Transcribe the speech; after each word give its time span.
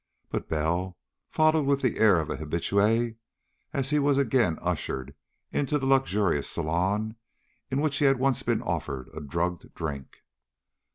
But 0.31 0.49
Bell 0.49 0.97
followed 1.29 1.67
with 1.67 1.83
the 1.83 1.99
air 1.99 2.19
of 2.19 2.31
an 2.31 2.37
habitué, 2.39 3.17
as 3.71 3.91
he 3.91 3.99
was 3.99 4.17
again 4.17 4.57
ushered 4.59 5.13
into 5.51 5.77
the 5.77 5.85
luxurious 5.85 6.49
salon 6.49 7.17
in 7.69 7.81
which 7.81 7.97
he 7.99 8.05
had 8.05 8.17
once 8.17 8.41
been 8.41 8.63
offered 8.63 9.11
a 9.13 9.21
drugged 9.21 9.75
drink. 9.75 10.23